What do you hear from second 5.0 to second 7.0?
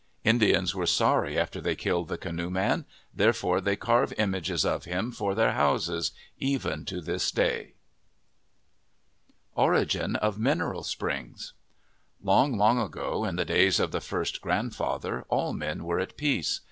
for their houses, even